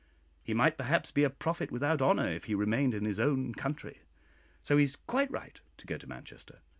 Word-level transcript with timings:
He 0.41 0.55
might 0.55 0.79
perhaps 0.79 1.11
be 1.11 1.23
a 1.23 1.29
prophet 1.29 1.69
without 1.71 2.01
honour 2.01 2.27
if 2.27 2.45
he 2.45 2.55
remained 2.55 2.95
in 2.95 3.05
his 3.05 3.19
own 3.19 3.53
country, 3.53 4.01
so 4.63 4.77
he 4.77 4.83
is 4.83 4.95
quite 4.95 5.29
right 5.29 5.61
to 5.77 5.85
go 5.85 5.95
to 5.99 6.07
Manchester. 6.07 6.61